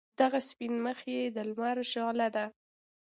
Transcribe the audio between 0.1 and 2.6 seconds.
دغه سپین مخ یې د لمر شعله ده.